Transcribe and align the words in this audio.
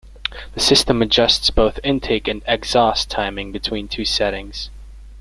The 0.55 0.59
system 0.59 1.03
adjusts 1.03 1.51
both 1.51 1.79
intake 1.83 2.27
and 2.27 2.41
exhaust 2.47 3.11
timing 3.11 3.51
between 3.51 3.87
two 3.87 4.03
settings. 4.03 4.71